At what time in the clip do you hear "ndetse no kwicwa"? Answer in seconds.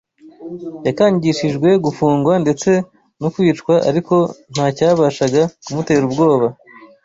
2.43-3.73